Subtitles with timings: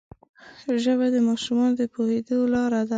[0.83, 2.89] ژبه د ماشومانو د پوهېدو لاره ده